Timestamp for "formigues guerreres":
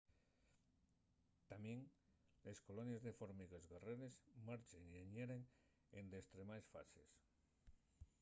3.19-4.17